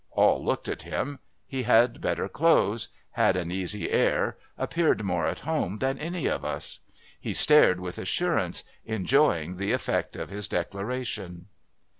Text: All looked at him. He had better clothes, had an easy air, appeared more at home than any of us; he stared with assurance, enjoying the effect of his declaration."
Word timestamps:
All 0.13 0.43
looked 0.43 0.67
at 0.67 0.81
him. 0.81 1.19
He 1.45 1.61
had 1.61 2.01
better 2.01 2.27
clothes, 2.27 2.89
had 3.11 3.35
an 3.35 3.51
easy 3.51 3.91
air, 3.91 4.35
appeared 4.57 5.03
more 5.03 5.27
at 5.27 5.41
home 5.41 5.77
than 5.77 5.99
any 5.99 6.25
of 6.25 6.43
us; 6.43 6.79
he 7.19 7.35
stared 7.35 7.79
with 7.79 7.99
assurance, 7.99 8.63
enjoying 8.83 9.57
the 9.57 9.73
effect 9.73 10.15
of 10.15 10.31
his 10.31 10.47
declaration." 10.47 11.49